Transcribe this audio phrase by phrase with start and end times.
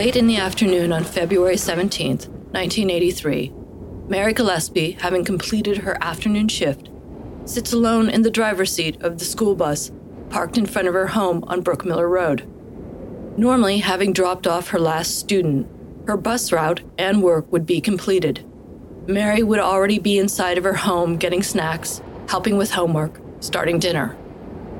[0.00, 2.16] Late in the afternoon on February 17,
[2.52, 3.52] 1983,
[4.08, 6.88] Mary Gillespie, having completed her afternoon shift,
[7.44, 9.92] sits alone in the driver's seat of the school bus
[10.30, 12.48] parked in front of her home on Brookmiller Road.
[13.38, 15.68] Normally, having dropped off her last student,
[16.06, 18.42] her bus route and work would be completed.
[19.06, 24.16] Mary would already be inside of her home getting snacks, helping with homework, starting dinner.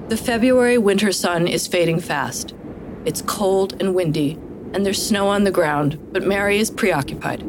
[0.09, 2.55] The February winter sun is fading fast.
[3.05, 4.39] It's cold and windy,
[4.73, 7.45] and there's snow on the ground, but Mary is preoccupied.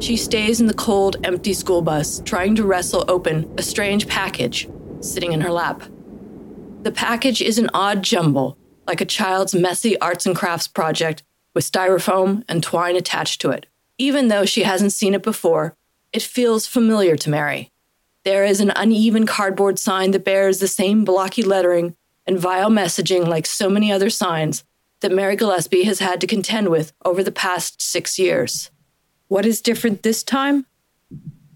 [0.00, 4.68] She stays in the cold, empty school bus, trying to wrestle open a strange package
[5.00, 5.82] sitting in her lap.
[6.82, 11.22] The package is an odd jumble, like a child's messy arts and crafts project
[11.54, 13.66] with styrofoam and twine attached to it.
[13.98, 15.76] Even though she hasn't seen it before,
[16.12, 17.72] it feels familiar to Mary.
[18.24, 21.96] There is an uneven cardboard sign that bears the same blocky lettering
[22.26, 24.64] and vile messaging like so many other signs
[25.00, 28.70] that Mary Gillespie has had to contend with over the past six years.
[29.28, 30.66] What is different this time?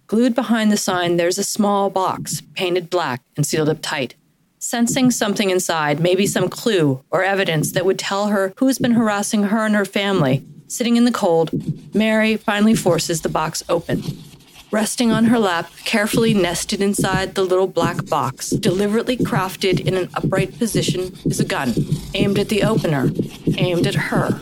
[0.07, 4.15] Glued behind the sign, there's a small box, painted black and sealed up tight.
[4.59, 9.45] Sensing something inside, maybe some clue or evidence that would tell her who's been harassing
[9.45, 11.51] her and her family, sitting in the cold,
[11.95, 14.03] Mary finally forces the box open.
[14.73, 20.09] Resting on her lap, carefully nested inside the little black box, deliberately crafted in an
[20.15, 21.75] upright position, is a gun,
[22.15, 23.11] aimed at the opener,
[23.59, 24.41] aimed at her.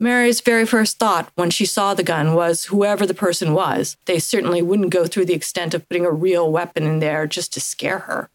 [0.00, 4.18] Mary's very first thought when she saw the gun was whoever the person was, they
[4.18, 7.60] certainly wouldn't go through the extent of putting a real weapon in there just to
[7.60, 8.30] scare her.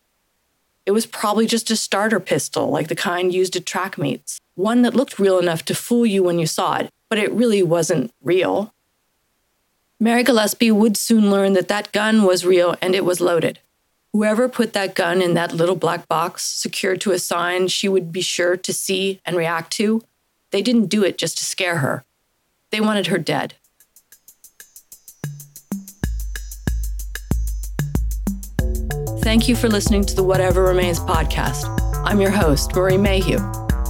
[0.85, 4.83] It was probably just a starter pistol, like the kind used at track meets, one
[4.83, 8.11] that looked real enough to fool you when you saw it, but it really wasn't
[8.21, 8.71] real.
[10.03, 13.59] Mary Gillespie would soon learn that that gun was real and it was loaded.
[14.11, 18.11] Whoever put that gun in that little black box, secured to a sign she would
[18.11, 20.03] be sure to see and react to,
[20.51, 22.03] they didn't do it just to scare her.
[22.69, 23.53] They wanted her dead.
[29.21, 31.63] Thank you for listening to the Whatever Remains podcast.
[32.03, 33.37] I'm your host, Marie Mayhew.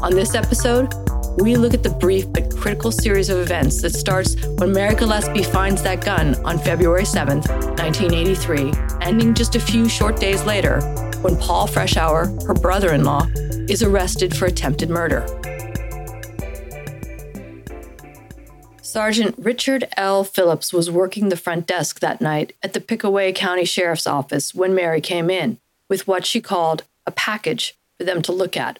[0.04, 0.94] On this episode,
[1.38, 5.44] we look at the brief but critical series of events that starts when Mary Gillespie
[5.44, 7.50] finds that gun on February 7th,
[7.80, 8.72] 1983,
[9.02, 10.82] ending just a few short days later
[11.22, 13.26] when Paul Freshour, her brother in law,
[13.68, 15.26] is arrested for attempted murder.
[18.82, 20.24] Sergeant Richard L.
[20.24, 24.76] Phillips was working the front desk that night at the Pickaway County Sheriff's Office when
[24.76, 25.58] Mary came in
[25.90, 28.78] with what she called a package for them to look at.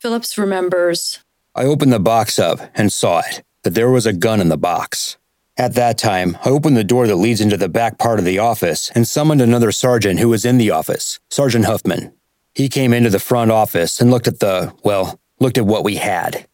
[0.00, 1.20] Phillips remembers
[1.52, 4.56] I opened the box up and saw it, that there was a gun in the
[4.56, 5.16] box.
[5.56, 8.38] At that time, I opened the door that leads into the back part of the
[8.38, 12.12] office and summoned another sergeant who was in the office, Sergeant Huffman.
[12.54, 15.96] He came into the front office and looked at the, well, looked at what we
[15.96, 16.46] had.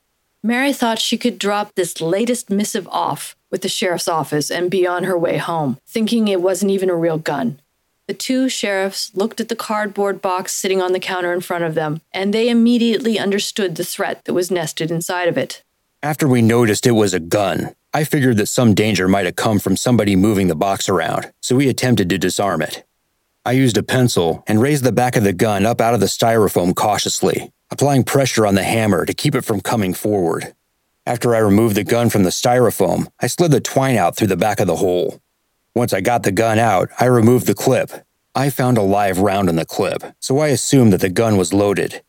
[0.42, 4.86] Mary thought she could drop this latest missive off with the sheriff's office and be
[4.86, 7.60] on her way home, thinking it wasn't even a real gun.
[8.08, 11.74] The two sheriffs looked at the cardboard box sitting on the counter in front of
[11.74, 15.64] them, and they immediately understood the threat that was nested inside of it.
[16.04, 19.58] After we noticed it was a gun, I figured that some danger might have come
[19.58, 22.84] from somebody moving the box around, so we attempted to disarm it.
[23.44, 26.06] I used a pencil and raised the back of the gun up out of the
[26.06, 30.54] styrofoam cautiously, applying pressure on the hammer to keep it from coming forward.
[31.06, 34.36] After I removed the gun from the styrofoam, I slid the twine out through the
[34.36, 35.20] back of the hole.
[35.76, 37.90] Once I got the gun out, I removed the clip.
[38.34, 41.52] I found a live round in the clip, so I assumed that the gun was
[41.52, 42.00] loaded.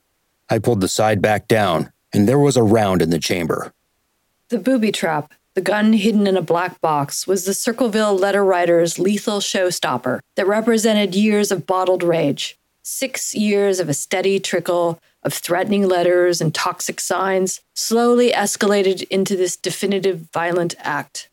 [0.50, 3.74] I pulled the side back down, and there was a round in the chamber.
[4.48, 9.00] The booby trap, the gun hidden in a black box, was the Circleville letter writer's
[9.00, 12.58] lethal showstopper that represented years of bottled rage.
[12.84, 19.36] Six years of a steady trickle of threatening letters and toxic signs slowly escalated into
[19.36, 21.28] this definitive violent act.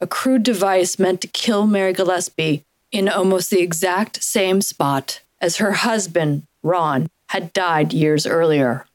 [0.00, 5.58] A crude device meant to kill Mary Gillespie in almost the exact same spot as
[5.58, 8.86] her husband, Ron, had died years earlier.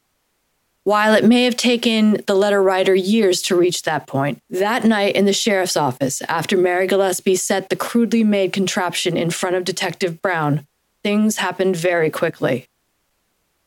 [0.84, 5.16] While it may have taken the letter writer years to reach that point, that night
[5.16, 9.64] in the sheriff's office, after Mary Gillespie set the crudely made contraption in front of
[9.64, 10.68] Detective Brown,
[11.02, 12.68] things happened very quickly.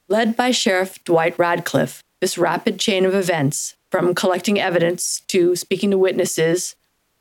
[0.09, 5.91] Led by Sheriff Dwight Radcliffe, this rapid chain of events, from collecting evidence to speaking
[5.91, 6.77] to witnesses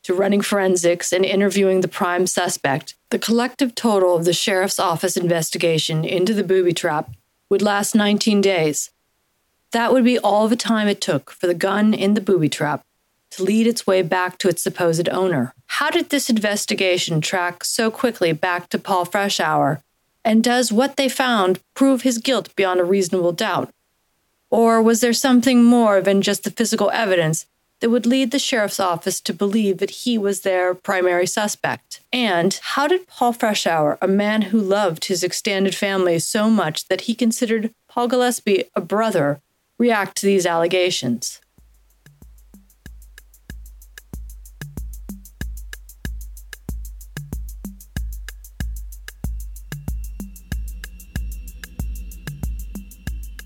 [0.08, 5.18] to running forensics and interviewing the prime suspect, the collective total of the sheriff's office
[5.18, 7.10] investigation into the booby trap
[7.50, 8.92] would last 19 days.
[9.74, 12.86] That would be all the time it took for the gun in the booby trap
[13.32, 15.54] to lead its way back to its supposed owner.
[15.66, 19.82] How did this investigation track so quickly back to Paul Freshour
[20.24, 23.74] and does what they found prove his guilt beyond a reasonable doubt?
[24.50, 27.46] Or was there something more than just the physical evidence
[27.80, 32.02] that would lead the sheriff's office to believe that he was their primary suspect?
[32.12, 37.02] And how did Paul Freshour, a man who loved his extended family so much that
[37.02, 39.42] he considered Paul Gillespie a brother,
[39.78, 41.40] react to these allegations?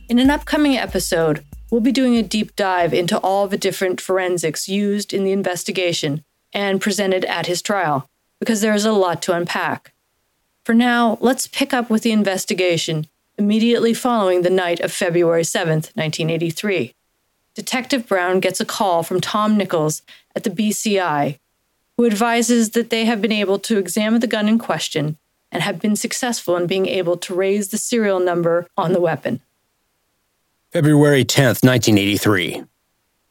[0.08, 4.68] In an upcoming episode, we'll be doing a deep dive into all the different forensics
[4.68, 6.24] used in the investigation
[6.54, 8.08] and presented at his trial,
[8.40, 9.94] because there is a lot to unpack.
[10.66, 13.08] For now, let's pick up with the investigation
[13.38, 16.94] immediately following the night of February 7th, 1983.
[17.56, 20.04] Detective Brown gets a call from Tom Nichols
[20.36, 21.40] at the BCI,
[21.98, 25.18] who advises that they have been able to examine the gun in question
[25.52, 29.42] and have been successful in being able to raise the serial number on the weapon.
[30.72, 32.64] February 10th, 1983.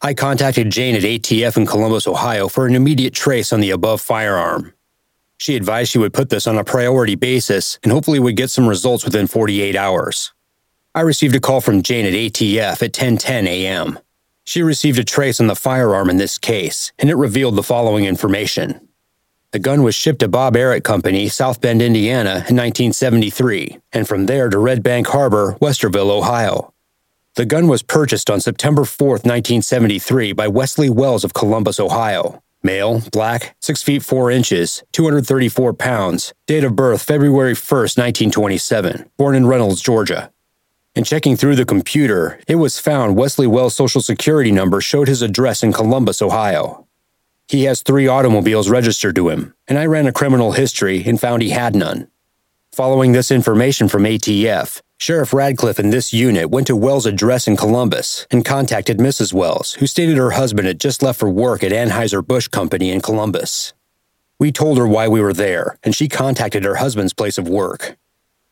[0.02, 4.02] I contacted Jane at ATF in Columbus, Ohio for an immediate trace on the above
[4.02, 4.74] firearm.
[5.38, 8.68] She advised she would put this on a priority basis and hopefully would get some
[8.68, 10.34] results within 48 hours.
[10.94, 13.98] I received a call from Jane at ATF at 10:10 a.m.
[14.44, 18.04] She received a trace on the firearm in this case, and it revealed the following
[18.04, 18.86] information.
[19.52, 24.26] The gun was shipped to Bob Eric Company, South Bend, Indiana in 1973, and from
[24.26, 26.74] there to Red Bank Harbor, Westerville, Ohio.
[27.40, 32.42] The gun was purchased on September 4, 1973, by Wesley Wells of Columbus, Ohio.
[32.62, 39.34] Male, black, 6 feet 4 inches, 234 pounds, date of birth February 1, 1927, born
[39.34, 40.30] in Reynolds, Georgia.
[40.94, 45.22] In checking through the computer, it was found Wesley Wells' social security number showed his
[45.22, 46.86] address in Columbus, Ohio.
[47.48, 51.40] He has three automobiles registered to him, and I ran a criminal history and found
[51.40, 52.08] he had none.
[52.72, 57.56] Following this information from ATF, Sheriff Radcliffe and this unit went to Wells' address in
[57.56, 59.32] Columbus and contacted Mrs.
[59.32, 63.72] Wells, who stated her husband had just left for work at Anheuser-Busch Company in Columbus.
[64.38, 67.96] We told her why we were there, and she contacted her husband's place of work.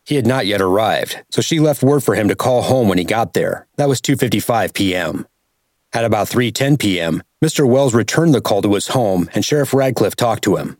[0.03, 2.97] He had not yet arrived, so she left word for him to call home when
[2.97, 3.67] he got there.
[3.75, 5.27] That was 2:55 p.m.
[5.93, 7.67] At about 3:10 p.m., Mr.
[7.67, 10.78] Wells returned the call to his home and Sheriff Radcliffe talked to him.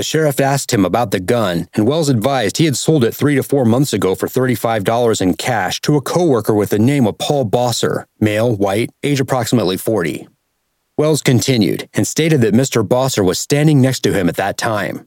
[0.00, 3.34] The sheriff asked him about the gun, and Wells advised he had sold it three
[3.34, 7.18] to four months ago for $35 in cash to a coworker with the name of
[7.18, 10.26] Paul Bosser, male, white, age approximately 40.
[10.96, 12.82] Wells continued and stated that Mr.
[12.82, 15.06] Bosser was standing next to him at that time.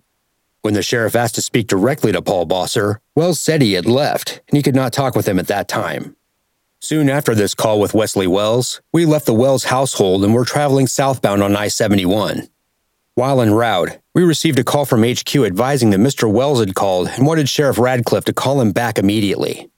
[0.62, 4.42] When the sheriff asked to speak directly to Paul Bosser, Wells said he had left
[4.48, 6.16] and he could not talk with him at that time.
[6.80, 10.86] Soon after this call with Wesley Wells, we left the Wells household and were traveling
[10.86, 12.48] southbound on I 71.
[13.16, 16.32] While en route, we received a call from HQ advising that Mr.
[16.32, 19.70] Wells had called and wanted Sheriff Radcliffe to call him back immediately.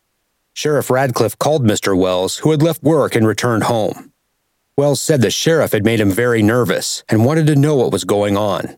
[0.54, 1.98] Sheriff Radcliffe called Mr.
[1.98, 4.14] Wells, who had left work and returned home.
[4.78, 8.06] Wells said the sheriff had made him very nervous and wanted to know what was
[8.06, 8.78] going on.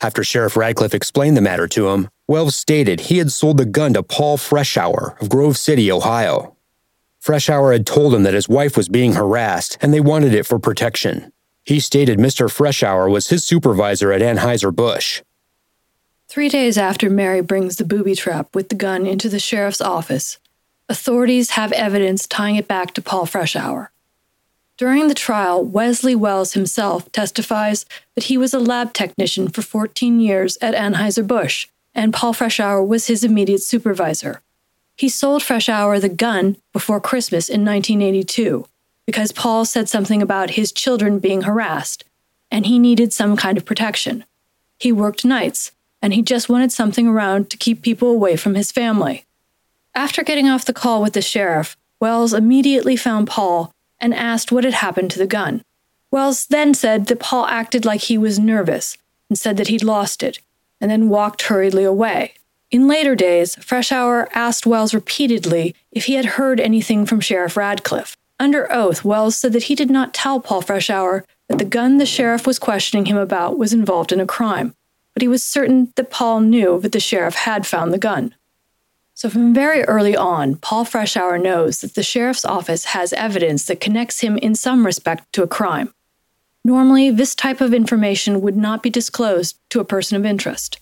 [0.00, 3.94] After Sheriff Radcliffe explained the matter to him, Wells stated he had sold the gun
[3.94, 6.56] to Paul Freshour of Grove City, Ohio.
[7.20, 10.60] Freshour had told him that his wife was being harassed and they wanted it for
[10.60, 11.32] protection.
[11.70, 12.50] He stated Mr.
[12.50, 15.22] Freshour was his supervisor at Anheuser-Busch.
[16.26, 20.40] Three days after Mary brings the booby trap with the gun into the sheriff's office,
[20.88, 23.90] authorities have evidence tying it back to Paul Freshour.
[24.78, 27.86] During the trial, Wesley Wells himself testifies
[28.16, 33.06] that he was a lab technician for 14 years at Anheuser-Busch, and Paul Freshour was
[33.06, 34.42] his immediate supervisor.
[34.96, 38.66] He sold Freshour the gun before Christmas in 1982
[39.10, 42.04] because Paul said something about his children being harassed,
[42.48, 44.24] and he needed some kind of protection.
[44.78, 48.70] He worked nights, and he just wanted something around to keep people away from his
[48.70, 49.26] family.
[49.96, 54.62] After getting off the call with the sheriff, Wells immediately found Paul and asked what
[54.62, 55.64] had happened to the gun.
[56.12, 58.96] Wells then said that Paul acted like he was nervous
[59.28, 60.38] and said that he'd lost it,
[60.80, 62.34] and then walked hurriedly away.
[62.70, 68.16] In later days, Freshour asked Wells repeatedly if he had heard anything from Sheriff Radcliffe.
[68.40, 72.06] Under oath, Wells said that he did not tell Paul Freshour that the gun the
[72.06, 74.74] sheriff was questioning him about was involved in a crime,
[75.12, 78.34] but he was certain that Paul knew that the sheriff had found the gun.
[79.12, 83.78] So, from very early on, Paul Freshour knows that the sheriff's office has evidence that
[83.78, 85.92] connects him in some respect to a crime.
[86.64, 90.80] Normally, this type of information would not be disclosed to a person of interest.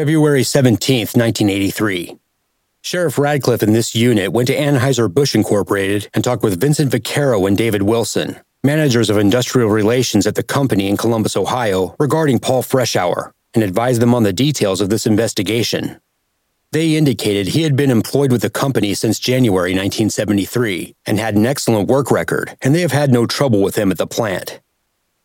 [0.00, 2.16] February 17, 1983.
[2.80, 7.54] Sheriff Radcliffe in this unit went to Anheuser-Busch Incorporated and talked with Vincent Vaccaro and
[7.54, 8.40] David Wilson.
[8.64, 14.00] managers of industrial relations at the company in Columbus, Ohio, regarding Paul Freshour and advised
[14.00, 16.00] them on the details of this investigation.
[16.72, 21.44] They indicated he had been employed with the company since January 1973 and had an
[21.44, 24.62] excellent work record, and they have had no trouble with him at the plant.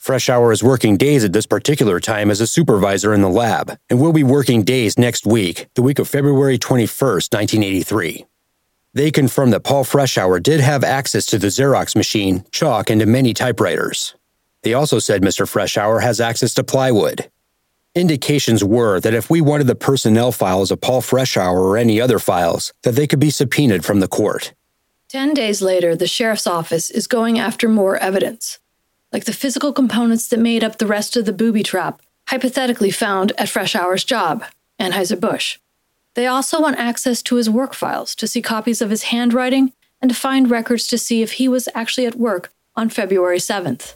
[0.06, 4.00] Freshour is working days at this particular time as a supervisor in the lab and
[4.00, 8.26] will be working days next week, the week of February 21st, 1983.
[8.94, 13.08] They confirmed that Paul Freshour did have access to the Xerox machine, chalk, and to
[13.08, 14.14] many typewriters.
[14.62, 15.48] They also said Mr.
[15.48, 17.32] Freshour has access to plywood,
[17.96, 22.20] Indications were that if we wanted the personnel files of Paul Freshour or any other
[22.20, 24.54] files, that they could be subpoenaed from the court.
[25.08, 28.60] Ten days later, the sheriff's office is going after more evidence,
[29.12, 33.32] like the physical components that made up the rest of the booby trap, hypothetically found
[33.38, 34.44] at Freshour's job,
[34.80, 35.58] Anheuser-Busch.
[36.16, 40.10] They also want access to his work files to see copies of his handwriting and
[40.10, 43.96] to find records to see if he was actually at work on February 7th.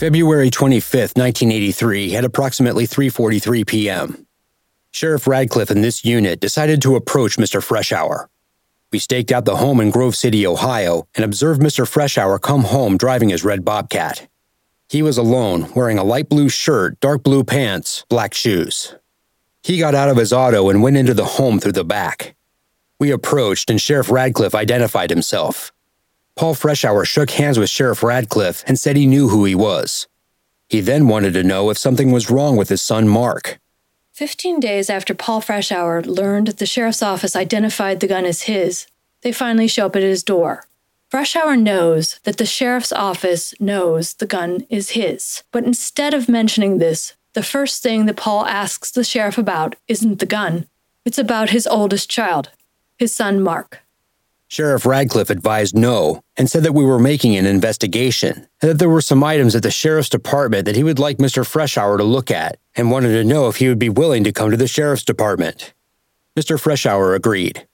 [0.00, 4.26] February 25, 1983, at approximately 3:43 p.m.
[4.92, 7.60] Sheriff Radcliffe and this unit decided to approach Mr.
[7.60, 8.28] Freshour.
[8.92, 11.86] We staked out the home in Grove City, Ohio, and observed Mr.
[11.86, 14.26] Freshour come home driving his red Bobcat.
[14.88, 18.94] He was alone, wearing a light blue shirt, dark blue pants, black shoes.
[19.62, 22.34] He got out of his auto and went into the home through the back.
[22.98, 25.72] We approached, and Sheriff Radcliffe identified himself.
[26.40, 30.08] Paul Freshour shook hands with Sheriff Radcliffe and said he knew who he was.
[30.70, 33.58] He then wanted to know if something was wrong with his son Mark.
[34.10, 38.86] Fifteen days after Paul Freshour learned the sheriff's office identified the gun as his,
[39.20, 40.64] they finally show up at his door.
[41.12, 46.78] Freshour knows that the sheriff's office knows the gun is his, but instead of mentioning
[46.78, 50.68] this, the first thing that Paul asks the sheriff about isn't the gun,
[51.04, 52.48] it's about his oldest child,
[52.96, 53.82] his son Mark.
[54.50, 58.88] Sheriff Radcliffe advised no and said that we were making an investigation and that there
[58.88, 61.44] were some items at the sheriff's department that he would like Mr.
[61.44, 64.50] Freshour to look at and wanted to know if he would be willing to come
[64.50, 65.72] to the sheriff's department.
[66.36, 66.60] Mr.
[66.60, 67.68] Freshour agreed.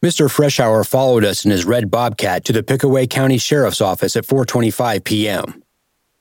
[0.00, 0.30] Mr.
[0.30, 5.02] Freshour followed us in his red Bobcat to the Pickaway County Sheriff's Office at 4:25
[5.02, 5.64] p.m.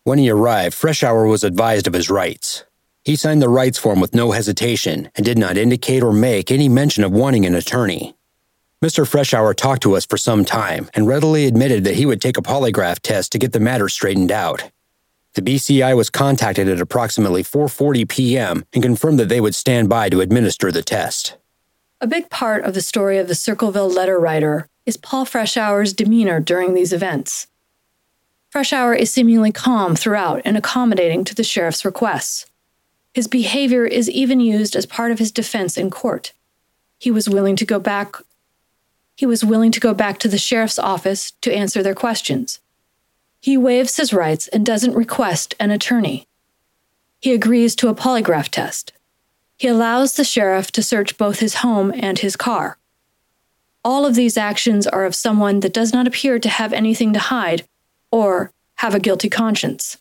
[0.03, 2.65] When he arrived, Freshour was advised of his rights.
[3.03, 6.69] He signed the rights form with no hesitation and did not indicate or make any
[6.69, 8.15] mention of wanting an attorney.
[8.83, 9.07] Mr.
[9.07, 12.41] Freshour talked to us for some time and readily admitted that he would take a
[12.41, 14.71] polygraph test to get the matter straightened out.
[15.35, 18.65] The BCI was contacted at approximately 4:40 p.m.
[18.73, 21.37] and confirmed that they would stand by to administer the test.
[22.01, 26.39] A big part of the story of the Circleville letter writer is Paul Freshour's demeanor
[26.39, 27.45] during these events.
[28.51, 32.47] Freshour is seemingly calm throughout and accommodating to the sheriff's requests.
[33.13, 36.33] His behavior is even used as part of his defense in court.
[36.97, 38.15] He was willing to go back
[39.21, 42.59] he was willing to go back to the sheriff's office to answer their questions.
[43.39, 46.27] He waives his rights and doesn't request an attorney.
[47.19, 48.93] He agrees to a polygraph test.
[49.59, 52.79] He allows the sheriff to search both his home and his car.
[53.85, 57.19] All of these actions are of someone that does not appear to have anything to
[57.19, 57.67] hide
[58.11, 59.97] or have a guilty conscience.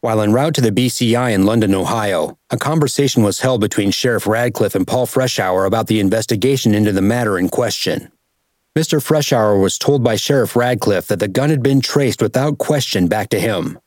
[0.00, 4.26] While en route to the BCI in London, Ohio, a conversation was held between Sheriff
[4.26, 8.10] Radcliffe and Paul Freshour about the investigation into the matter in question.
[8.76, 9.00] Mr.
[9.00, 13.28] Freshour was told by Sheriff Radcliffe that the gun had been traced without question back
[13.28, 13.78] to him.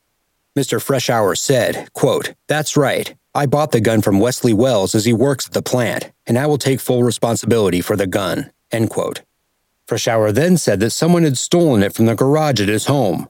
[0.57, 0.79] Mr.
[0.79, 3.13] Freshour said, quote, That's right.
[3.35, 6.45] I bought the gun from Wesley Wells as he works at the plant, and I
[6.45, 8.49] will take full responsibility for the gun.
[8.71, 9.23] End quote.
[9.89, 13.27] Freshour then said that someone had stolen it from the garage at his home.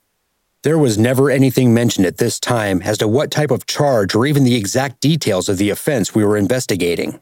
[0.62, 4.28] There was never anything mentioned at this time as to what type of charge or
[4.28, 7.20] even the exact details of the offense we were investigating.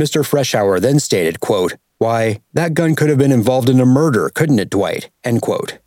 [0.00, 0.28] Mr.
[0.28, 4.58] Freshour then stated, quote, why, that gun could have been involved in a murder, couldn't
[4.58, 5.08] it, Dwight?
[5.22, 5.78] End quote.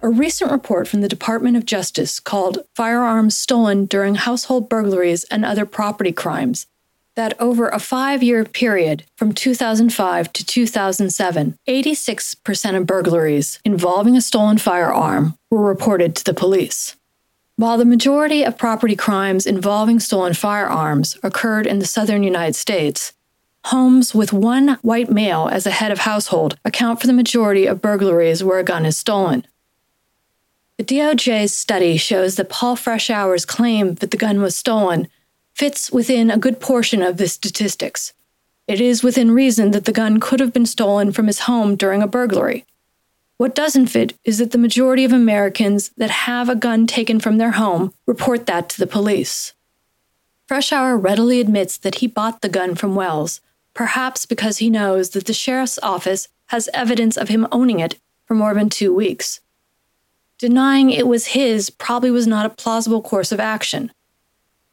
[0.00, 5.44] A recent report from the Department of Justice called Firearms Stolen During Household Burglaries and
[5.44, 6.66] Other Property Crimes
[7.18, 14.20] that over a five year period from 2005 to 2007, 86% of burglaries involving a
[14.20, 16.94] stolen firearm were reported to the police.
[17.56, 23.12] While the majority of property crimes involving stolen firearms occurred in the southern United States,
[23.64, 27.82] homes with one white male as a head of household account for the majority of
[27.82, 29.44] burglaries where a gun is stolen.
[30.76, 35.08] The DOJ's study shows that Paul Freshour's claim that the gun was stolen
[35.58, 38.12] fits within a good portion of the statistics.
[38.68, 42.00] It is within reason that the gun could have been stolen from his home during
[42.00, 42.64] a burglary.
[43.38, 47.38] What doesn't fit is that the majority of Americans that have a gun taken from
[47.38, 49.52] their home report that to the police.
[50.48, 53.40] Freshour readily admits that he bought the gun from Wells,
[53.74, 58.34] perhaps because he knows that the sheriff's office has evidence of him owning it for
[58.34, 59.40] more than two weeks.
[60.38, 63.92] Denying it was his probably was not a plausible course of action.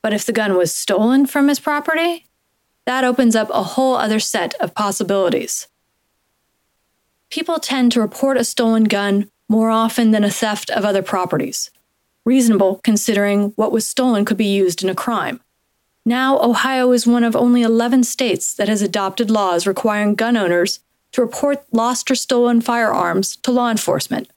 [0.06, 2.28] But if the gun was stolen from his property,
[2.86, 5.68] that opens up a whole other set of possibilities.
[7.32, 11.72] People tend to report a stolen gun more often than a theft of other properties.
[12.24, 15.42] Reasonable considering what was stolen could be used in a crime.
[16.06, 20.82] Now, Ohio is one of only 11 states that has adopted laws requiring gun owners
[21.14, 24.30] to report lost or stolen firearms to law enforcement.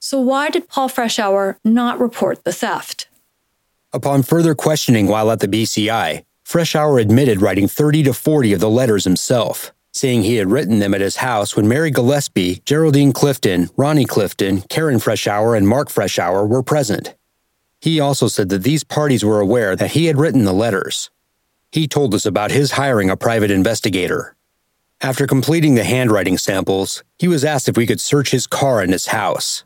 [0.00, 3.07] So, why did Paul Freshour not report the theft?
[3.92, 8.68] Upon further questioning while at the BCI, Freshour admitted writing 30 to 40 of the
[8.68, 13.70] letters himself, saying he had written them at his house when Mary Gillespie, Geraldine Clifton,
[13.78, 17.14] Ronnie Clifton, Karen Freshour, and Mark Freshour were present.
[17.80, 21.08] He also said that these parties were aware that he had written the letters.
[21.72, 24.36] He told us about his hiring a private investigator.
[25.00, 28.92] After completing the handwriting samples, he was asked if we could search his car and
[28.92, 29.64] his house.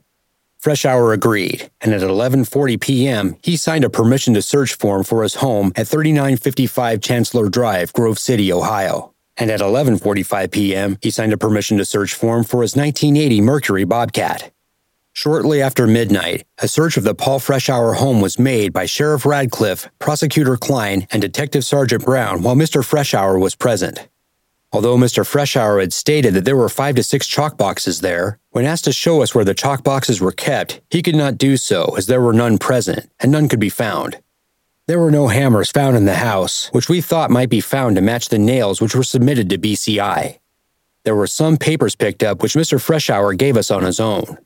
[0.62, 5.34] Freshour agreed, and at 11:40 p.m., he signed a permission to search form for his
[5.34, 9.12] home at 3955 Chancellor Drive, Grove City, Ohio.
[9.36, 13.82] And at 11:45 p.m., he signed a permission to search form for his 1980 Mercury
[13.82, 14.52] Bobcat.
[15.12, 19.88] Shortly after midnight, a search of the Paul Freshour home was made by Sheriff Radcliffe,
[19.98, 22.84] Prosecutor Klein, and Detective Sergeant Brown while Mr.
[22.84, 24.08] Freshour was present.
[24.74, 25.22] Although Mr.
[25.22, 28.92] Freshour had stated that there were five to six chalk boxes there, when asked to
[28.92, 32.22] show us where the chalk boxes were kept, he could not do so as there
[32.22, 34.18] were none present and none could be found.
[34.86, 38.02] There were no hammers found in the house, which we thought might be found to
[38.02, 40.38] match the nails which were submitted to BCI.
[41.04, 42.80] There were some papers picked up which Mr.
[42.80, 44.38] Freshour gave us on his own.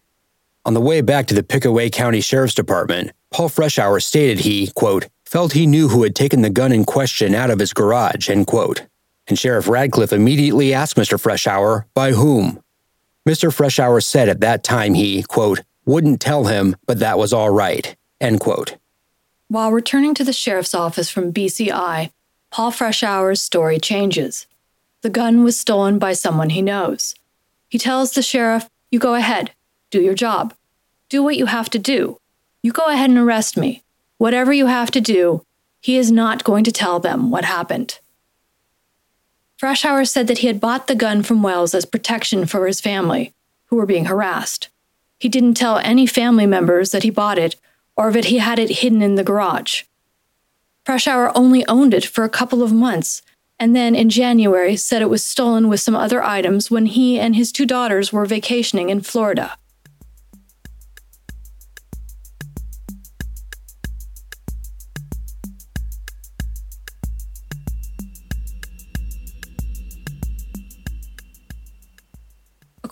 [0.64, 5.06] On the way back to the Pickaway County Sheriff's Department, Paul Freshour stated he, quote,
[5.24, 8.48] felt he knew who had taken the gun in question out of his garage, end
[8.48, 8.82] quote.
[9.28, 11.20] And Sheriff Radcliffe immediately asked Mr.
[11.20, 12.62] Freshour, by whom?
[13.28, 13.52] Mr.
[13.52, 17.96] Freshour said at that time he, quote, wouldn't tell him, but that was all right,
[18.20, 18.76] end quote.
[19.48, 22.10] While returning to the sheriff's office from BCI,
[22.50, 24.46] Paul Freshour's story changes.
[25.02, 27.14] The gun was stolen by someone he knows.
[27.68, 29.52] He tells the sheriff, You go ahead.
[29.90, 30.54] Do your job.
[31.08, 32.18] Do what you have to do.
[32.62, 33.82] You go ahead and arrest me.
[34.18, 35.44] Whatever you have to do,
[35.80, 38.00] he is not going to tell them what happened.
[39.60, 43.32] Freshour said that he had bought the gun from Wells as protection for his family,
[43.66, 44.68] who were being harassed.
[45.18, 47.56] He didn't tell any family members that he bought it
[47.96, 49.84] or that he had it hidden in the garage.
[50.84, 53.22] Freshour only owned it for a couple of months
[53.58, 57.34] and then in January said it was stolen with some other items when he and
[57.34, 59.56] his two daughters were vacationing in Florida.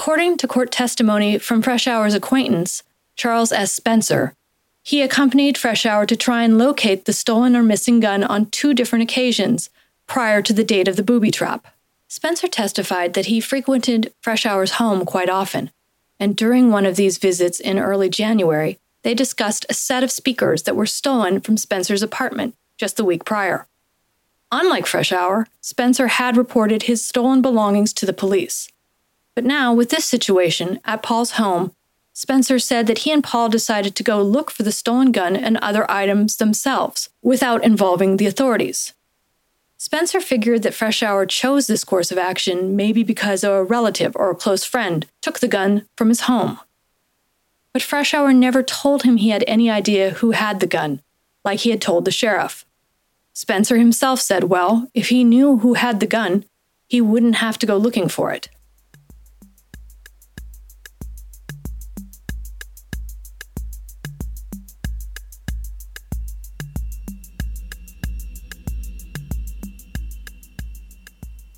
[0.05, 2.83] According to court testimony from Freshour's acquaintance,
[3.17, 3.73] Charles S.
[3.73, 4.35] Spencer,
[4.83, 9.03] he accompanied Freshour to try and locate the stolen or missing gun on two different
[9.03, 9.71] occasions
[10.07, 11.69] prior to the date of the booby trap.
[12.07, 15.71] Spencer testified that he frequented Freshour's home quite often,
[16.21, 20.64] and during one of these visits in early January, they discussed a set of speakers
[20.64, 23.67] that were stolen from Spencer's apartment just the week prior.
[24.53, 28.69] Unlike Freshour, Spencer had reported his stolen belongings to the police.
[29.35, 31.73] But now, with this situation at Paul's home,
[32.12, 35.57] Spencer said that he and Paul decided to go look for the stolen gun and
[35.57, 38.94] other items themselves without involving the authorities.
[39.77, 44.37] Spencer figured that Freshour chose this course of action maybe because a relative or a
[44.37, 46.61] close friend took the gun from his home.
[47.73, 51.03] But Freshour never told him he had any idea who had the gun,
[51.44, 52.64] like he had told the sheriff.
[53.33, 56.44] Spencer himself said, well, if he knew who had the gun,
[56.87, 58.49] he wouldn't have to go looking for it.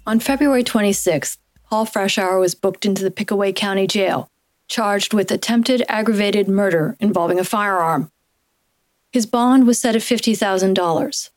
[0.08, 1.36] On February 26th,
[1.68, 4.30] Paul Freshour was booked into the Pickaway County Jail,
[4.68, 8.12] charged with attempted aggravated murder involving a firearm.
[9.10, 11.30] His bond was set at $50,000.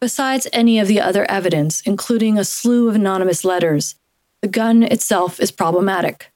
[0.00, 3.94] Besides any of the other evidence, including a slew of anonymous letters,
[4.40, 6.32] the gun itself is problematic.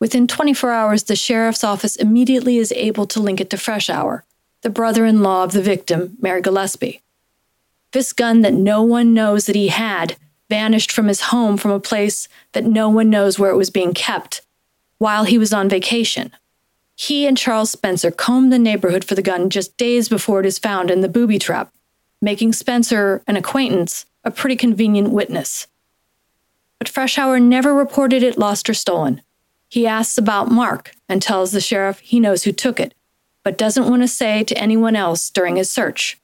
[0.00, 4.22] Within 24 hours, the sheriff's office immediately is able to link it to Freshour,
[4.62, 7.02] the brother in law of the victim, Mary Gillespie.
[7.92, 10.16] This gun that no one knows that he had
[10.48, 13.94] vanished from his home from a place that no one knows where it was being
[13.94, 14.42] kept
[14.98, 16.32] while he was on vacation.
[16.94, 20.58] He and Charles Spencer combed the neighborhood for the gun just days before it is
[20.58, 21.72] found in the booby trap,
[22.22, 25.66] making Spencer, an acquaintance, a pretty convenient witness.
[26.78, 29.22] But Freshour never reported it lost or stolen.
[29.68, 32.94] He asks about Mark and tells the sheriff he knows who took it,
[33.42, 36.18] but doesn't want to say to anyone else during his search.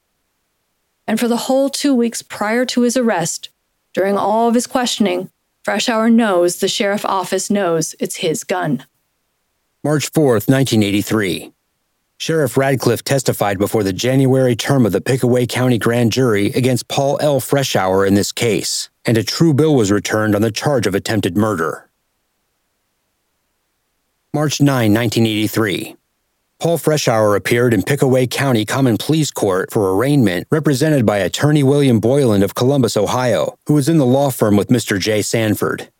[1.05, 3.49] And for the whole two weeks prior to his arrest,
[3.93, 5.29] during all of his questioning,
[5.63, 8.85] Freshour knows the sheriff office knows it's his gun.
[9.83, 11.53] March 4th, 1983.
[12.17, 17.17] Sheriff Radcliffe testified before the January term of the Pickaway County Grand Jury against Paul
[17.21, 17.41] L.
[17.41, 21.35] Freshour in this case, and a true bill was returned on the charge of attempted
[21.35, 21.89] murder.
[24.33, 25.95] March 9, 1983.
[26.63, 31.99] Paul Freshour appeared in Pickaway County Common Pleas Court for arraignment, represented by attorney William
[31.99, 34.97] Boylan of Columbus, Ohio, who was in the law firm with Mr.
[34.97, 35.21] J.
[35.21, 35.91] Sanford.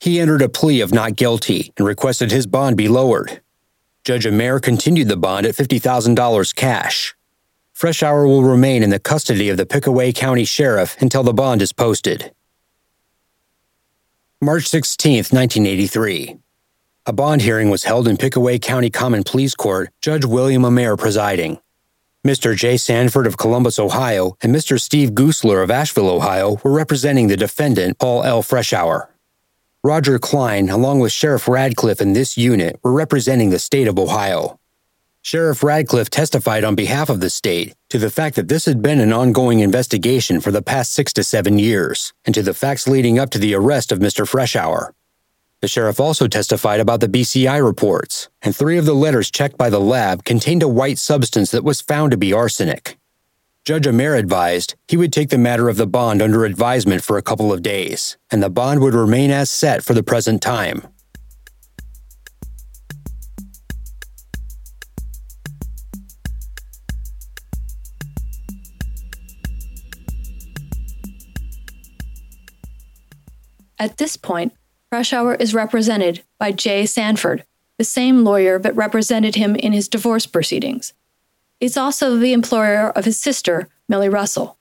[0.00, 3.40] He entered a plea of not guilty and requested his bond be lowered.
[4.02, 7.14] Judge Amer continued the bond at $50,000 cash.
[7.72, 11.72] Freshour will remain in the custody of the Pickaway County Sheriff until the bond is
[11.72, 12.32] posted.
[14.40, 16.36] March 16, 1983.
[17.06, 21.58] A bond hearing was held in Pickaway County Common Pleas Court, Judge William Amer presiding.
[22.26, 22.54] Mr.
[22.54, 22.76] J.
[22.76, 24.78] Sanford of Columbus, Ohio, and Mr.
[24.78, 28.42] Steve Goosler of Ashville, Ohio, were representing the defendant, Paul L.
[28.42, 29.06] Freshour.
[29.82, 34.60] Roger Klein, along with Sheriff Radcliffe in this unit, were representing the state of Ohio.
[35.22, 39.00] Sheriff Radcliffe testified on behalf of the state to the fact that this had been
[39.00, 43.18] an ongoing investigation for the past six to seven years, and to the facts leading
[43.18, 44.28] up to the arrest of Mr.
[44.28, 44.92] Freshour.
[45.60, 49.68] The sheriff also testified about the BCI reports, and three of the letters checked by
[49.68, 52.96] the lab contained a white substance that was found to be arsenic.
[53.66, 57.22] Judge Amer advised he would take the matter of the bond under advisement for a
[57.22, 60.88] couple of days, and the bond would remain as set for the present time.
[73.78, 74.52] At this point,
[74.92, 77.44] Freshour is represented by Jay Sanford,
[77.78, 80.94] the same lawyer that represented him in his divorce proceedings.
[81.60, 84.58] He's also the employer of his sister, Millie Russell.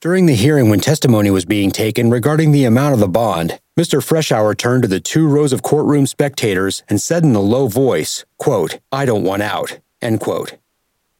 [0.00, 4.00] During the hearing, when testimony was being taken regarding the amount of the bond, Mr.
[4.00, 8.24] Freshour turned to the two rows of courtroom spectators and said in a low voice,
[8.38, 10.58] quote, I don't want out, end quote.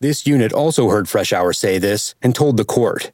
[0.01, 3.11] This unit also heard Freshour say this and told the court.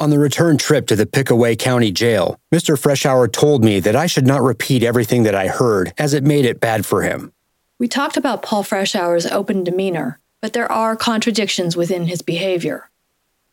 [0.00, 2.76] On the return trip to the Pickaway County Jail, Mr.
[2.76, 6.44] Freshour told me that I should not repeat everything that I heard as it made
[6.44, 7.32] it bad for him.
[7.78, 12.90] We talked about Paul Freshour's open demeanor, but there are contradictions within his behavior.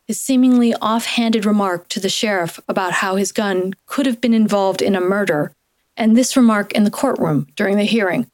[0.04, 4.82] His seemingly off-handed remark to the sheriff about how his gun could have been involved
[4.82, 5.54] in a murder,
[5.96, 8.26] and this remark in the courtroom during the hearing,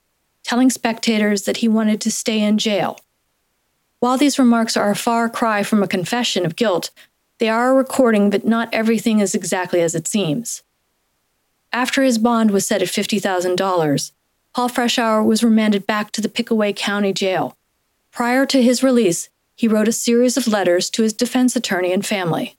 [0.44, 2.99] telling spectators that he wanted to stay in jail.
[4.01, 6.90] While these remarks are a far cry from a confession of guilt,
[7.38, 10.62] they are a recording but not everything is exactly as it seems.
[11.72, 14.12] After his bond was set at $50,000,
[14.55, 17.59] Paul Freshour was remanded back to the Pickaway County Jail,
[18.18, 22.05] Prior to his release, he wrote a series of letters to his defense attorney and
[22.05, 22.57] family.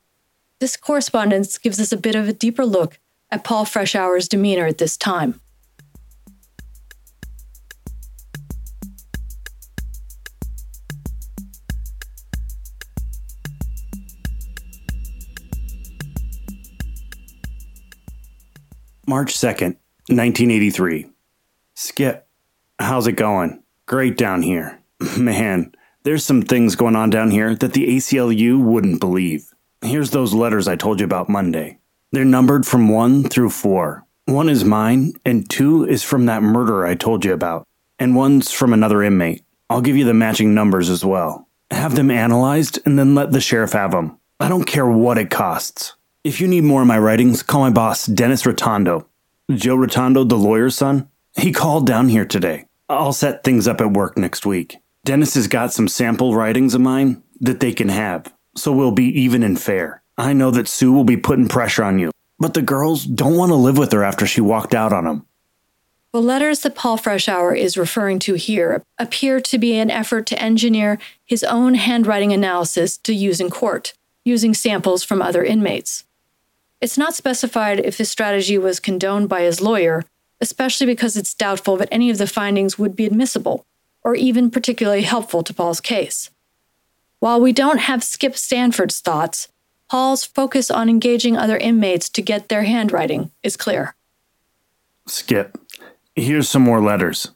[0.59, 2.97] This correspondence gives us a bit of a deeper look
[3.31, 5.41] at Paul Freshour's demeanor at this time.
[19.09, 21.09] March 2nd, 1983.
[21.73, 22.27] Skip,
[22.77, 23.63] how's it going?
[23.87, 24.79] Great down here.
[25.17, 29.51] Man, there's some things going on down here that the ACLU wouldn't believe.
[29.81, 31.79] Here's those letters I told you about Monday.
[32.11, 34.05] They're numbered from 1 through 4.
[34.25, 37.67] One is mine, and 2 is from that murderer I told you about,
[37.97, 39.43] and one's from another inmate.
[39.71, 41.47] I'll give you the matching numbers as well.
[41.71, 44.19] Have them analyzed and then let the sheriff have them.
[44.39, 45.95] I don't care what it costs.
[46.25, 49.05] If you need more of my writings, call my boss, Dennis Rotondo.
[49.49, 51.07] Joe Rotondo, the lawyer's son.
[51.37, 52.65] He called down here today.
[52.89, 54.79] I'll set things up at work next week.
[55.05, 59.05] Dennis has got some sample writings of mine that they can have, so we'll be
[59.05, 60.03] even and fair.
[60.17, 63.51] I know that Sue will be putting pressure on you, but the girls don't want
[63.51, 65.25] to live with her after she walked out on them.
[66.11, 70.41] The letters that Paul Freshour is referring to here appear to be an effort to
[70.41, 73.93] engineer his own handwriting analysis to use in court,
[74.25, 76.03] using samples from other inmates.
[76.81, 80.05] It's not specified if this strategy was condoned by his lawyer,
[80.39, 83.65] especially because it's doubtful that any of the findings would be admissible,
[84.01, 86.29] or even particularly helpful to Paul's case.
[87.19, 89.49] While we don't have Skip Sanford's thoughts,
[89.89, 93.95] Paul's focus on engaging other inmates to get their handwriting is clear.
[95.05, 95.57] Skip,
[96.15, 97.31] here's some more letters.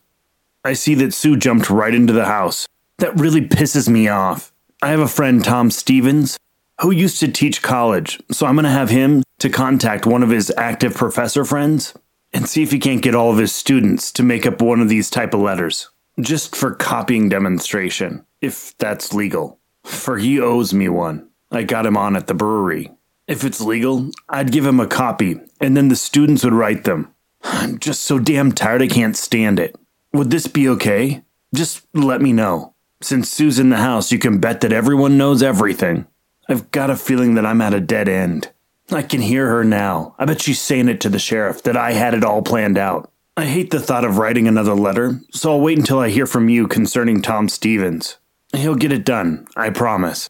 [0.64, 2.68] I see that Sue jumped right into the house.
[3.00, 4.54] That really pisses me off.
[4.82, 6.38] I have a friend, Tom Stevens,
[6.80, 10.30] who used to teach college, so I'm going to have him to contact one of
[10.30, 11.94] his active professor friends
[12.32, 14.88] and see if he can't get all of his students to make up one of
[14.88, 19.60] these type of letters, just for copying demonstration, if that's legal.
[19.84, 21.28] For he owes me one.
[21.52, 22.94] I got him on at the brewery.
[23.28, 27.14] If it's legal, I'd give him a copy, and then the students would write them.
[27.44, 29.76] I'm just so damn tired I can't stand it.
[30.14, 31.22] Would this be okay?
[31.54, 32.76] Just let me know.
[33.02, 36.08] Since Sue's in the house, you can bet that everyone knows everything.
[36.48, 38.50] I've got a feeling that I'm at a dead end.
[38.94, 40.16] I can hear her now.
[40.20, 43.12] I bet she's saying it to the sheriff that I had it all planned out.
[43.36, 46.50] I hate the thought of writing another letter, so I'll wait until I hear from
[46.50, 48.18] you concerning Tom Stevens.
[48.56, 50.30] He'll get it done, I promise.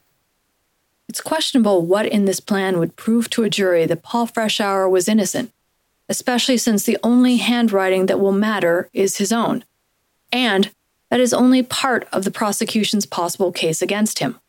[1.06, 5.06] It's questionable what in this plan would prove to a jury that Paul Freshour was
[5.06, 5.52] innocent,
[6.08, 9.64] especially since the only handwriting that will matter is his own,
[10.32, 10.70] and
[11.10, 14.40] that is only part of the prosecution's possible case against him.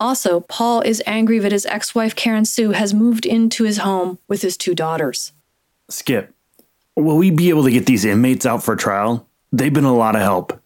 [0.00, 4.18] Also, Paul is angry that his ex wife Karen Sue has moved into his home
[4.26, 5.32] with his two daughters.
[5.90, 6.34] Skip,
[6.96, 9.28] will we be able to get these inmates out for trial?
[9.52, 10.58] They've been a lot of help.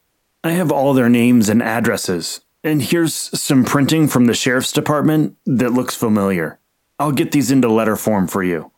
[0.45, 5.37] I have all their names and addresses, and here's some printing from the sheriff's department
[5.47, 6.61] that looks familiar.
[7.01, 8.71] I'll get these into letter form for you.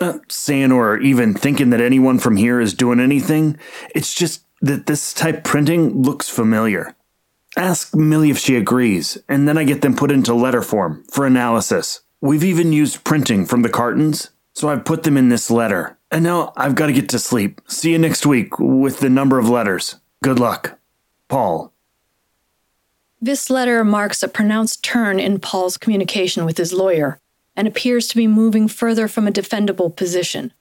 [0.00, 3.56] Not saying or even thinking that anyone from here is doing anything,
[3.94, 6.96] it's just that this type printing looks familiar.
[7.56, 11.26] Ask Millie if she agrees, and then I get them put into letter form for
[11.26, 12.00] analysis.
[12.20, 15.98] We've even used printing from the cartons, so I've put them in this letter.
[16.10, 17.60] And now I've got to get to sleep.
[17.66, 19.96] See you next week with the number of letters.
[20.22, 20.78] Good luck.
[21.28, 21.72] Paul.
[23.20, 27.18] This letter marks a pronounced turn in Paul's communication with his lawyer
[27.54, 30.52] and appears to be moving further from a defendable position.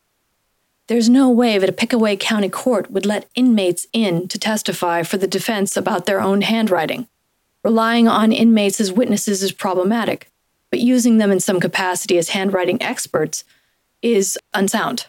[0.92, 5.16] There's no way that a Pickaway County court would let inmates in to testify for
[5.16, 7.08] the defense about their own handwriting.
[7.64, 10.30] Relying on inmates as witnesses is problematic,
[10.70, 13.46] but using them in some capacity as handwriting experts
[14.02, 15.06] is unsound.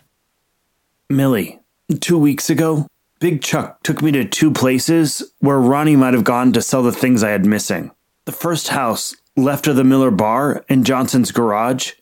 [1.10, 1.58] Millie,
[1.98, 2.86] two weeks ago,
[3.18, 6.92] Big Chuck took me to two places where Ronnie might have gone to sell the
[6.92, 7.90] things I had missing.
[8.24, 11.94] The first house, left of the Miller Bar and Johnson's garage.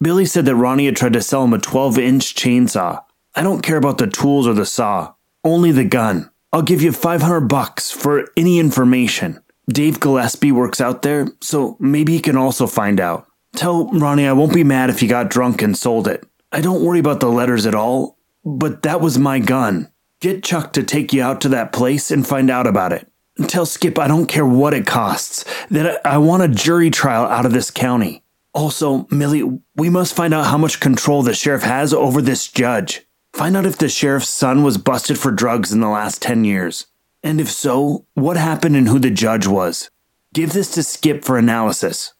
[0.00, 3.02] Billy said that Ronnie had tried to sell him a 12 inch chainsaw
[3.36, 5.12] I don't care about the tools or the saw,
[5.44, 6.30] only the gun.
[6.54, 9.42] I'll give you 500 bucks for any information.
[9.68, 13.26] Dave Gillespie works out there, so maybe he can also find out.
[13.54, 16.24] Tell Ronnie I won't be mad if he got drunk and sold it.
[16.50, 19.90] I don't worry about the letters at all, but that was my gun.
[20.20, 23.06] Get Chuck to take you out to that place and find out about it.
[23.48, 27.44] Tell Skip I don't care what it costs, that I want a jury trial out
[27.44, 28.22] of this county.
[28.54, 33.05] Also, Millie, we must find out how much control the sheriff has over this judge.
[33.36, 36.86] Find out if the sheriff's son was busted for drugs in the last 10 years.
[37.22, 39.90] And if so, what happened and who the judge was.
[40.32, 42.14] Give this to Skip for analysis.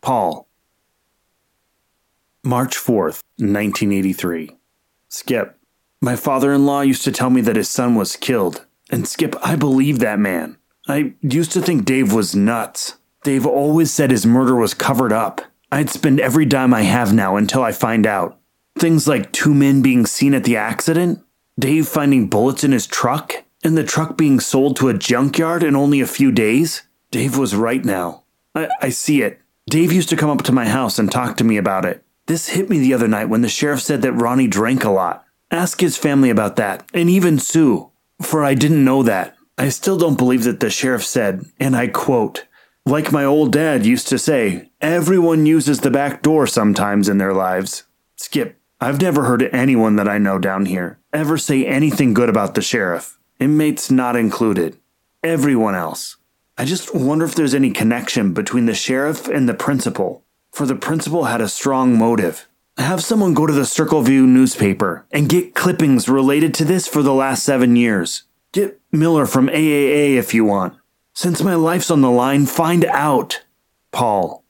[0.00, 0.48] Paul.
[2.42, 4.56] March 4th, 1983.
[5.10, 5.58] Skip.
[6.00, 8.64] My father in law used to tell me that his son was killed.
[8.88, 10.56] And Skip, I believe that man.
[10.88, 12.96] I used to think Dave was nuts.
[13.22, 15.42] Dave always said his murder was covered up.
[15.70, 18.38] I'd spend every dime I have now until I find out.
[18.78, 21.22] Things like two men being seen at the accident,
[21.58, 25.76] Dave finding bullets in his truck, and the truck being sold to a junkyard in
[25.76, 26.82] only a few days.
[27.10, 28.24] Dave was right now.
[28.54, 29.40] I, I see it.
[29.70, 32.04] Dave used to come up to my house and talk to me about it.
[32.26, 35.24] This hit me the other night when the sheriff said that Ronnie drank a lot.
[35.50, 39.36] Ask his family about that, and even Sue, for I didn't know that.
[39.56, 42.46] I still don't believe that the sheriff said, and I quote,
[42.86, 47.32] like my old dad used to say, everyone uses the back door sometimes in their
[47.32, 47.84] lives.
[48.16, 52.54] Skip, I've never heard anyone that I know down here ever say anything good about
[52.54, 54.76] the sheriff, inmates not included.
[55.22, 56.18] Everyone else.
[56.58, 60.74] I just wonder if there's any connection between the sheriff and the principal, for the
[60.74, 62.46] principal had a strong motive.
[62.76, 67.14] Have someone go to the Circleville newspaper and get clippings related to this for the
[67.14, 68.24] last seven years.
[68.52, 70.74] Get Miller from AAA if you want.
[71.14, 73.44] Since my life's on the line, find out.
[73.92, 74.44] Paul.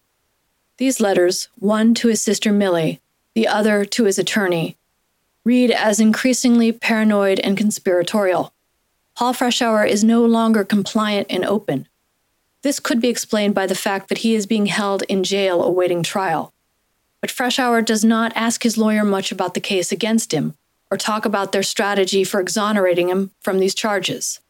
[0.78, 3.00] These letters, one to his sister Millie,
[3.34, 4.76] the other to his attorney,
[5.44, 8.52] read as increasingly paranoid and conspiratorial.
[9.14, 11.86] Paul Freshour is no longer compliant and open.
[12.62, 16.02] This could be explained by the fact that he is being held in jail awaiting
[16.02, 16.52] trial.
[17.20, 20.54] But Freshour does not ask his lawyer much about the case against him
[20.90, 24.40] or talk about their strategy for exonerating him from these charges.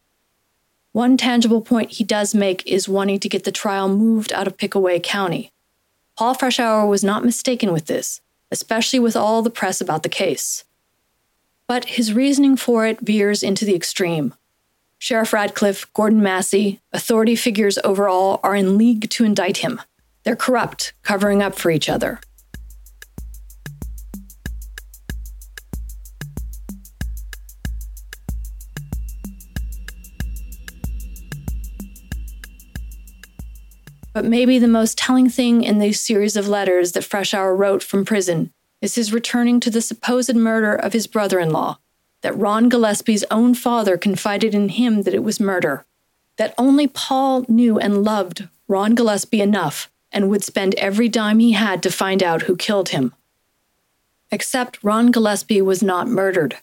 [0.91, 4.57] One tangible point he does make is wanting to get the trial moved out of
[4.57, 5.51] Pickaway County.
[6.17, 8.21] Paul Freshour was not mistaken with this,
[8.51, 10.63] especially with all the press about the case.
[11.67, 14.33] But his reasoning for it veers into the extreme.
[14.97, 19.81] Sheriff Radcliffe, Gordon Massey, authority figures overall are in league to indict him.
[20.23, 22.19] They're corrupt, covering up for each other.
[34.15, 38.05] But maybe the most telling thing in these series of letters that Freshour wrote from
[38.05, 41.79] prison is his returning to the supposed murder of his brother in law,
[42.21, 45.83] that Ron Gillespie's own father confided in him that it was murder,
[46.37, 51.51] that only Paul knew and loved Ron Gillespie enough and would spend every dime he
[51.51, 53.13] had to find out who killed him.
[54.31, 56.55] Except Ron Gillespie was not murdered.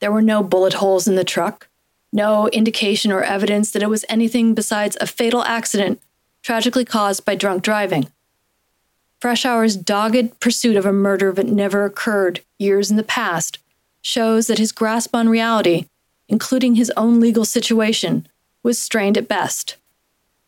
[0.00, 1.68] There were no bullet holes in the truck,
[2.12, 6.00] no indication or evidence that it was anything besides a fatal accident
[6.46, 8.06] tragically caused by drunk driving.
[9.20, 13.58] Freshour's dogged pursuit of a murder that never occurred years in the past
[14.00, 15.86] shows that his grasp on reality,
[16.28, 18.28] including his own legal situation,
[18.62, 19.76] was strained at best.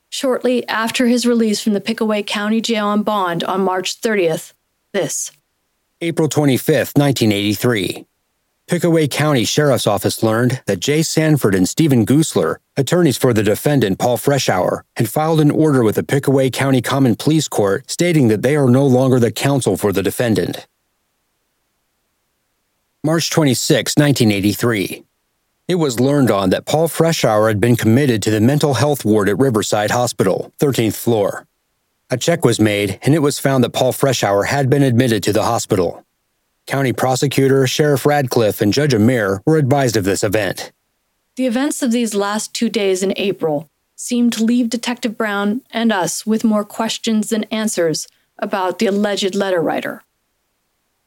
[0.08, 4.52] Shortly after his release from the Pickaway County Jail on bond on March 30th,
[4.92, 5.32] this.
[6.00, 8.06] April 25, 1983.
[8.68, 13.98] Pickaway County Sheriff's Office learned that Jay Sanford and Stephen Goosler, attorneys for the defendant
[13.98, 18.42] Paul Freshour, had filed an order with the Pickaway County Common Pleas Court stating that
[18.42, 20.66] they are no longer the counsel for the defendant.
[23.02, 25.02] March 26, 1983.
[25.66, 29.30] It was learned on that Paul Freshour had been committed to the mental health ward
[29.30, 31.46] at Riverside Hospital, 13th floor.
[32.10, 35.32] A check was made, and it was found that Paul Freshour had been admitted to
[35.32, 36.04] the hospital.
[36.68, 40.70] County Prosecutor, Sheriff Radcliffe, and Judge Ammer were advised of this event.
[41.36, 45.90] The events of these last two days in April seemed to leave Detective Brown and
[45.90, 48.06] us with more questions than answers
[48.38, 50.04] about the alleged letter writer.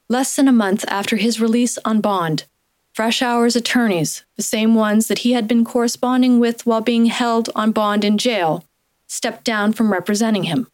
[0.10, 2.46] Less than a month after his release on bond,
[2.92, 7.72] Freshour's attorneys, the same ones that he had been corresponding with while being held on
[7.72, 8.66] bond in jail,
[9.06, 10.68] stepped down from representing him.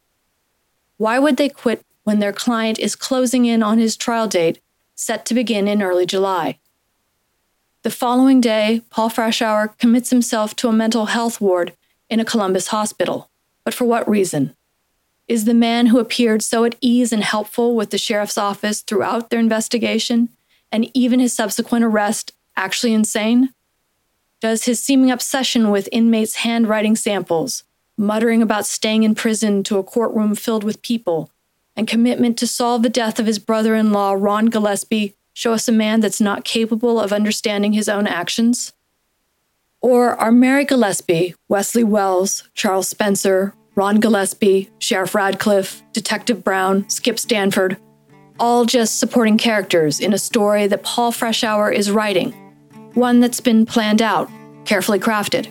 [0.96, 4.62] Why would they quit when their client is closing in on his trial date
[4.98, 6.58] set to begin in early July.
[7.84, 11.74] The following day, Paul Freshour commits himself to a mental health ward
[12.10, 13.30] in a Columbus hospital.
[13.64, 14.56] But for what reason?
[15.28, 19.30] Is the man who appeared so at ease and helpful with the sheriff's office throughout
[19.30, 20.30] their investigation,
[20.72, 23.54] and even his subsequent arrest, actually insane?
[24.42, 27.64] Does his seeming obsession with inmates' handwriting samples,
[27.98, 31.30] muttering about staying in prison to a courtroom filled with people,
[31.78, 35.68] and commitment to solve the death of his brother in law, Ron Gillespie, show us
[35.68, 38.74] a man that's not capable of understanding his own actions?
[39.80, 47.20] Or are Mary Gillespie, Wesley Wells, Charles Spencer, Ron Gillespie, Sheriff Radcliffe, Detective Brown, Skip
[47.20, 47.78] Stanford,
[48.40, 52.32] all just supporting characters in a story that Paul Freshour is writing,
[52.96, 54.32] one that's been planned out,
[54.66, 55.48] carefully crafted,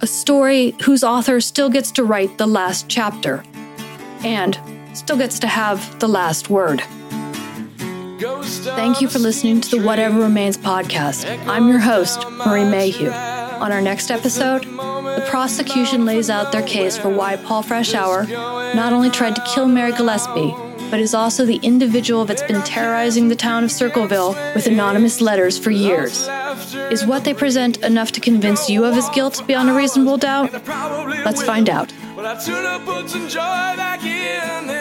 [0.00, 3.44] a story whose author still gets to write the last chapter,
[4.24, 4.58] and
[4.94, 6.82] still gets to have the last word.
[8.76, 11.26] Thank you for listening to the Whatever Remains podcast.
[11.46, 13.10] I'm your host, Marie Mayhew.
[13.10, 18.28] On our next episode, the prosecution lays out their case for why Paul Freshour
[18.74, 20.54] not only tried to kill Mary Gillespie,
[20.90, 25.58] but is also the individual that's been terrorizing the town of Circleville with anonymous letters
[25.58, 26.28] for years.
[26.90, 30.52] Is what they present enough to convince you of his guilt beyond a reasonable doubt?
[31.24, 31.92] Let's find out